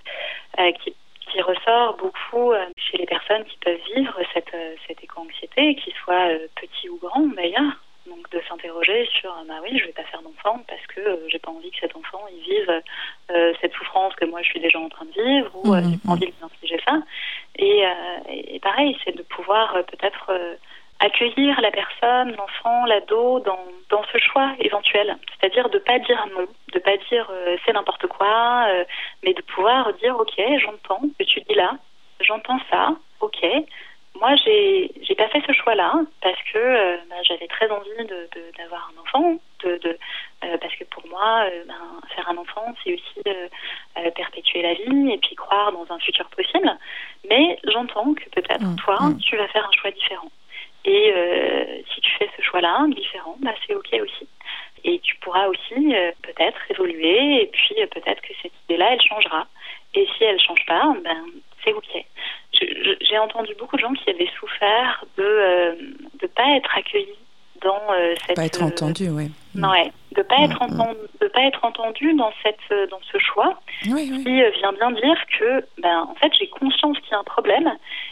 [0.83, 0.93] qui
[1.37, 4.55] qui ressort beaucoup chez les personnes qui peuvent vivre cette,
[4.87, 7.77] cette éco-anxiété, qu'ils soient petits ou grands d'ailleurs.
[8.07, 11.39] Donc de s'interroger sur bah oui, je vais pas faire d'enfant parce que euh, j'ai
[11.39, 12.81] pas envie que cet enfant il vive
[13.31, 15.97] euh, cette souffrance que moi je suis déjà en train de vivre ou euh, j'ai
[15.97, 17.01] pas envie de ça.
[17.57, 17.83] Et,
[18.29, 20.31] et pareil, c'est de pouvoir peut-être
[20.99, 25.17] accueillir la personne, l'enfant, l'ado dans, dans ce choix éventuel.
[25.39, 27.31] C'est-à-dire de pas dire non, de pas dire
[27.65, 28.67] c'est n'importe quoi,
[29.23, 31.73] mais de pouvoir dire ok, j'entends ce que tu dis là,
[32.21, 33.45] j'entends ça, ok,
[34.19, 38.29] moi, j'ai j'ai pas fait ce choix-là parce que euh, bah, j'avais très envie de
[38.57, 39.97] d'avoir un enfant, de, de
[40.43, 43.21] euh, parce que pour moi, euh, ben, faire un enfant, c'est aussi
[44.15, 46.77] perpétuer la vie et puis croire dans un futur possible.
[47.29, 49.19] Mais j'entends que peut-être mmh, toi, mmh.
[49.19, 50.31] tu vas faire un choix différent.
[50.87, 51.13] Et
[51.93, 54.27] si tu fais ce choix-là différent, bah, c'est ok aussi.
[54.85, 59.47] Et tu pourras aussi peut-être évoluer et puis peut-être que cette idée-là, elle changera.
[59.93, 61.25] Et si elle change pas, ben
[61.63, 62.05] c'est ok
[63.01, 67.07] j'ai entendu beaucoup de gens qui avaient souffert de ne euh, pas être accueillis
[67.61, 68.35] dans euh, cette.
[68.35, 69.31] Pas être entendu, oui.
[69.55, 70.81] Ouais, de pas être mm, mm.
[70.81, 74.23] entendu, de pas être entendu dans cette dans ce choix oui, oui.
[74.23, 77.23] qui euh, vient bien dire que ben en fait j'ai conscience qu'il y a un
[77.23, 77.71] problème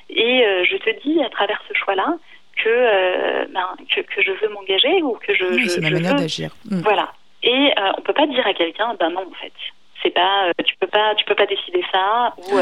[0.09, 2.17] et je te dis à travers ce choix-là
[2.65, 5.67] que, ben, que, que je veux m'engager ou que je.
[5.67, 6.51] c'est ma manière d'agir.
[6.69, 7.11] Voilà.
[7.43, 9.53] Et euh, on peut pas dire à quelqu'un ben non en fait
[10.01, 12.57] c'est pas tu peux pas tu peux pas décider ça ou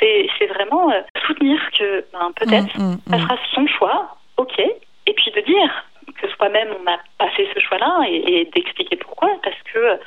[0.00, 0.92] C'est vraiment
[1.26, 5.84] soutenir que ben, peut-être mmh, mmh, ça sera son choix, ok, et puis de dire
[6.20, 9.98] que soi-même on n'a pas fait ce choix-là et d'expliquer pourquoi, parce que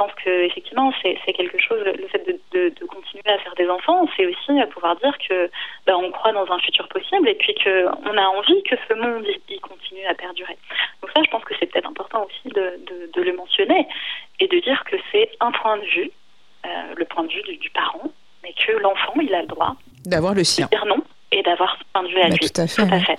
[0.00, 1.80] pense que effectivement c'est quelque chose.
[1.84, 5.50] Le fait de, continuer à faire des enfants, c'est aussi pouvoir dire que
[5.86, 8.94] ben, on croit dans un futur possible et puis que on a envie que ce
[8.94, 10.56] monde il, continue à perdurer.
[11.02, 13.86] Donc ça, je pense que c'est peut-être important aussi de, le mentionner
[14.40, 16.10] et de dire que c'est un point de vue,
[16.64, 18.10] euh, le point de vue du, parent,
[18.42, 21.76] mais que l'enfant il a le droit d'avoir le sien, de dire non et d'avoir
[21.78, 22.50] ce point de vue à bah, lui.
[22.50, 22.88] Tout à fait.
[22.88, 23.18] Tout à fait.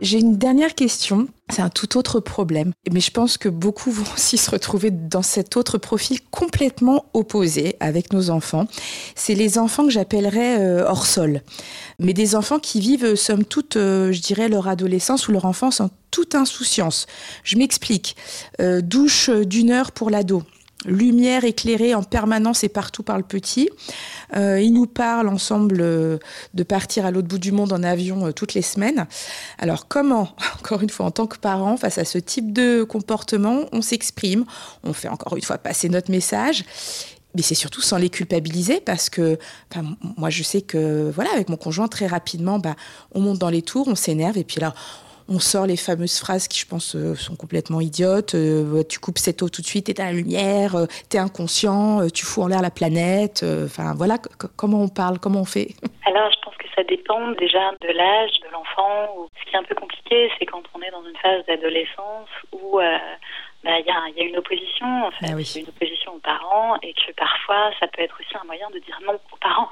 [0.00, 1.28] J'ai une dernière question.
[1.50, 2.72] C'est un tout autre problème.
[2.92, 7.76] Mais je pense que beaucoup vont aussi se retrouver dans cet autre profil complètement opposé
[7.80, 8.66] avec nos enfants.
[9.16, 11.42] C'est les enfants que j'appellerais euh, hors sol.
[11.98, 15.46] Mais des enfants qui vivent, euh, somme toute, euh, je dirais, leur adolescence ou leur
[15.46, 17.06] enfance en toute insouciance.
[17.42, 18.16] Je m'explique.
[18.82, 20.42] douche d'une heure pour l'ado
[20.84, 23.68] lumière éclairée en permanence et partout par le petit.
[24.36, 26.18] Euh, ils nous parlent ensemble euh,
[26.54, 29.06] de partir à l'autre bout du monde en avion euh, toutes les semaines.
[29.58, 33.64] Alors comment, encore une fois, en tant que parent, face à ce type de comportement,
[33.72, 34.44] on s'exprime,
[34.84, 36.64] on fait encore une fois passer notre message
[37.34, 39.38] mais c'est surtout sans les culpabiliser parce que
[40.16, 42.74] moi je sais que voilà avec mon conjoint très rapidement bah,
[43.12, 44.74] on monte dans les tours on s'énerve et puis là
[45.28, 48.34] on sort les fameuses phrases qui, je pense, euh, sont complètement idiotes.
[48.34, 52.08] Euh, tu coupes cette eau tout de suite, t'es à la lumière, euh, t'es inconscient,
[52.10, 53.44] tu fous en l'air la planète.
[53.64, 54.16] Enfin, voilà
[54.56, 55.68] comment on parle, comment on fait?
[56.06, 59.28] Alors, je pense que ça dépend déjà de l'âge de l'enfant.
[59.38, 62.80] Ce qui est un peu compliqué, c'est quand on est dans une phase d'adolescence où
[63.64, 67.12] bah, il y, a, une opposition, en fait, ah une opposition aux parents, et que
[67.16, 69.68] parfois, ça peut être aussi un moyen de dire non aux parents.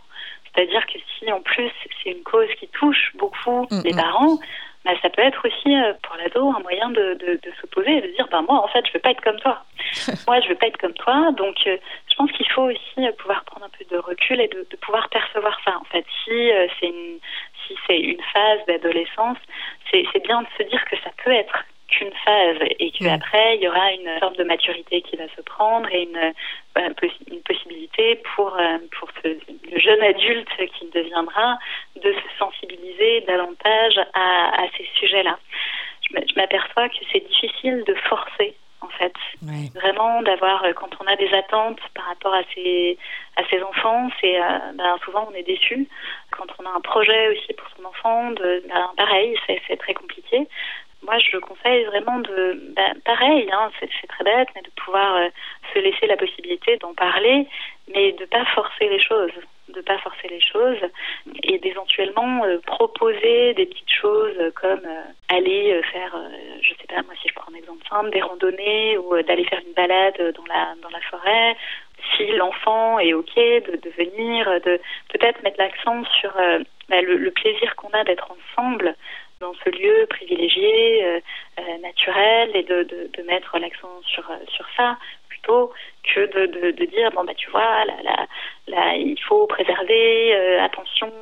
[0.57, 1.71] C'est-à-dire que si en plus
[2.03, 3.97] c'est une cause qui touche beaucoup mm, les mm.
[3.97, 4.39] parents,
[4.87, 8.01] bah, ça peut être aussi euh, pour l'ado un moyen de, de, de s'opposer et
[8.03, 9.65] de dire bah, moi en fait je veux pas être comme toi.
[10.29, 11.33] moi je veux pas être comme toi.
[11.33, 11.77] Donc euh,
[12.09, 14.77] je pense qu'il faut aussi euh, pouvoir prendre un peu de recul et de, de
[14.77, 16.07] pouvoir percevoir ça en fait.
[16.25, 17.19] Si c'est une
[17.67, 19.39] si c'est une phase d'adolescence,
[19.91, 23.69] c'est bien de se dire que ça peut être qu'une phase et qu'après, il y
[23.69, 26.33] aura une forme de maturité qui va se prendre et une,
[27.31, 28.57] une possibilité pour,
[28.99, 31.59] pour le jeune adulte qui deviendra
[32.07, 35.39] de se sensibiliser davantage à, à ces sujets-là.
[36.11, 39.13] Je m'aperçois que c'est difficile de forcer en fait.
[39.75, 42.97] Vraiment d'avoir, euh, quand on a des attentes par rapport à ses,
[43.37, 44.39] à ses enfants, c'est
[44.75, 45.89] ben, souvent on est déçu.
[46.31, 50.47] Quand on a un projet aussi pour son enfant, de, ben, pareil, c'est très compliqué
[51.03, 55.29] moi, je conseille vraiment de, ben, pareil, hein, c'est très bête, mais de pouvoir euh,
[55.73, 57.47] se laisser la possibilité d'en parler,
[57.93, 59.31] mais de pas forcer les choses,
[59.77, 60.79] de pas forcer les choses,
[61.43, 66.17] et d'éventuellement euh, proposer des petites choses comme euh, aller faire,
[66.61, 69.61] je sais pas, moi si je prends un exemple simple, des randonnées ou d'aller faire
[69.67, 71.57] une balade dans la dans la forêt.
[72.17, 74.79] Si l'enfant est ok de, venir, de
[75.13, 76.33] peut-être mettre l'accent sur
[76.89, 78.95] ben, le, plaisir qu'on a d'être ensemble
[79.41, 81.21] dans ce lieu privilégié, euh,
[81.59, 84.97] euh, naturel, et de, de, mettre l'accent sur, euh, sur ça
[85.29, 85.73] plutôt
[86.15, 88.27] que de, de, dire bon bah tu vois là, là,
[88.67, 91.13] là il faut préserver attention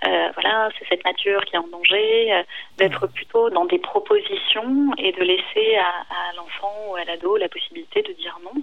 [0.00, 2.44] voilà c'est cette nature qui est en danger
[2.78, 7.48] d'être plutôt dans des propositions et de laisser à, à l'enfant ou à l'ado la
[7.48, 8.62] possibilité de dire non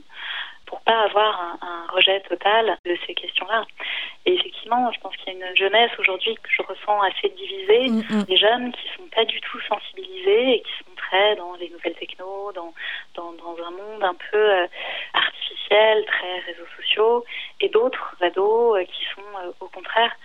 [0.65, 3.65] pour pas avoir un, un rejet total de ces questions-là.
[4.25, 7.89] Et effectivement, je pense qu'il y a une jeunesse aujourd'hui que je ressens assez divisée,
[7.89, 8.23] mm, mm.
[8.23, 11.95] des jeunes qui sont pas du tout sensibilisés et qui sont très dans les nouvelles
[11.95, 12.73] techno, dans,
[13.15, 14.67] dans, dans un monde un peu euh,
[15.13, 17.25] artificiel, très réseaux sociaux,
[17.73, 20.15] d'autres ados euh, qui sont euh, au contraire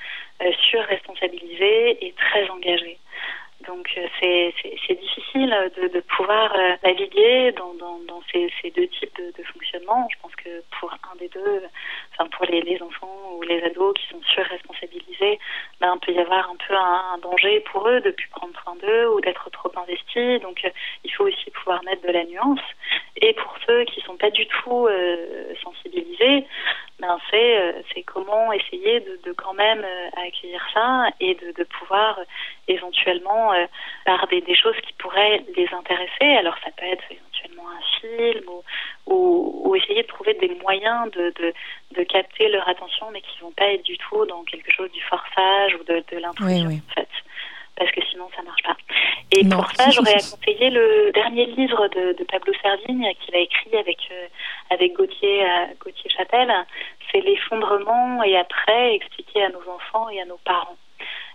[0.71, 3.01] surresponsabilisés et très engagés.
[3.67, 9.43] Donc euh, c'est difficile de, pouvoir euh, naviguer dans, dans, ces, ces, deux types de,
[9.43, 10.07] fonctionnement.
[10.13, 11.63] Je pense que pour un des deux,
[12.13, 15.41] enfin pour les, enfants ou les ados qui sont surresponsabilisés,
[15.81, 18.77] ben, il peut y avoir un peu un, danger pour eux de plus prendre soin
[18.77, 20.41] d'eux ou d'être trop investis.
[20.41, 20.71] Donc euh,
[21.05, 22.61] il faut aussi pouvoir mettre de la nuance.
[23.21, 26.47] Et pour ceux qui sont pas du tout euh, sensibilisés,
[27.01, 29.85] ben c'est c'est comment essayer de, de quand même
[30.17, 32.19] accueillir ça et de, de pouvoir
[32.69, 33.67] éventuellement euh,
[34.05, 36.37] par des, des, choses qui pourraient les intéresser.
[36.39, 38.63] Alors ça peut être éventuellement un film ou,
[39.07, 41.53] ou, ou essayer de trouver des moyens de, de,
[41.93, 45.03] de, capter leur attention mais qui vont pas être du tout dans quelque chose du
[45.03, 47.09] forçage ou de, de l'intrusion en fait
[47.79, 48.77] parce que sinon ça marche pas.
[49.31, 53.41] Et pour ça, j'aurais à conseiller le dernier livre de, de Pablo Servigne qu'il a
[53.41, 54.27] écrit avec euh,
[54.71, 56.53] avec Gauthier euh, Gauthier Châtel.
[57.11, 60.77] C'est l'effondrement et après expliquer à nos enfants et à nos parents.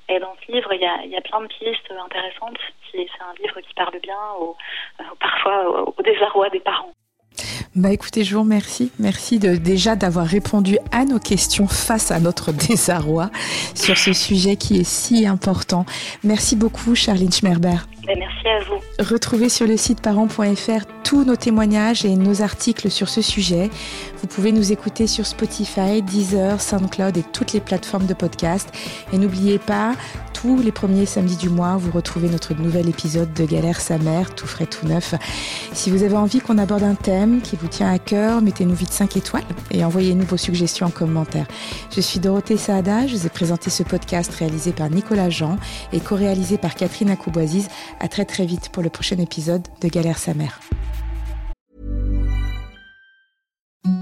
[0.10, 2.58] Et dans ce livre, il y a, il y a plein de pistes intéressantes.
[2.91, 4.56] C'est un livre qui parle bien au,
[4.99, 6.91] euh, parfois au, désarroi des parents.
[7.76, 8.92] Bah écoutez, je vous remercie.
[9.00, 13.30] Merci de, déjà d'avoir répondu à nos questions face à notre désarroi
[13.74, 15.86] sur ce sujet qui est si important.
[16.24, 17.78] Merci beaucoup, Charline Schmerber.
[18.06, 18.82] Ben, merci à vous.
[19.00, 23.69] Retrouvez sur le site parents.fr tous nos témoignages et nos articles sur ce sujet.
[24.17, 28.69] Vous pouvez nous écouter sur Spotify, Deezer, SoundCloud et toutes les plateformes de podcast.
[29.13, 29.94] Et n'oubliez pas,
[30.44, 34.35] tous les premiers samedis du mois, vous retrouvez notre nouvel épisode de Galère sa mère,
[34.35, 35.15] tout frais, tout neuf.
[35.71, 38.91] Si vous avez envie qu'on aborde un thème qui vous tient à cœur, mettez-nous vite
[38.91, 41.48] 5 étoiles et envoyez-nous vos suggestions en commentaire.
[41.96, 45.58] Je suis Dorothée Saada, je vous ai présenté ce podcast réalisé par Nicolas Jean
[45.94, 47.69] et co-réalisé par Catherine Acouboisiz.
[48.02, 50.60] À très très vite pour le prochain épisode de Galère sa mère.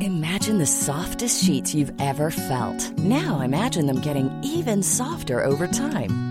[0.01, 2.97] Imagine the softest sheets you've ever felt.
[2.97, 6.30] Now imagine them getting even softer over time.